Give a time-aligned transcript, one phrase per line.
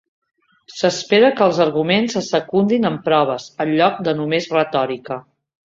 [0.77, 5.23] S'espera que els arguments se secundin amb proves, en lloc de només retòrica.